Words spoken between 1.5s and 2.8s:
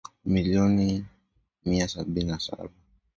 mia sabini na saba